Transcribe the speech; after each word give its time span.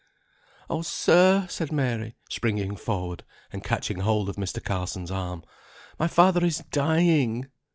"Oh, 0.67 0.81
sir!" 0.81 1.45
said 1.47 1.71
Mary, 1.71 2.15
springing 2.27 2.75
forward, 2.75 3.23
and 3.53 3.63
catching 3.63 3.99
hold 3.99 4.29
of 4.29 4.35
Mr. 4.35 4.59
Carson's 4.59 5.11
arm, 5.11 5.43
"my 5.99 6.07
father 6.07 6.43
is 6.43 6.63
dying. 6.71 7.51